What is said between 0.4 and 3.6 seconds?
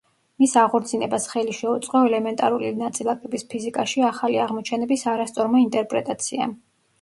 მის აღორძინებას ხელი შეუწყო ელემენტარული ნაწილაკების